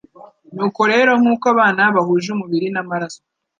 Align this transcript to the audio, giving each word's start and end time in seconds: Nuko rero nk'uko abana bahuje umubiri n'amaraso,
Nuko 0.55 0.81
rero 0.91 1.11
nk'uko 1.19 1.45
abana 1.53 1.81
bahuje 1.95 2.27
umubiri 2.31 2.67
n'amaraso, 2.71 3.21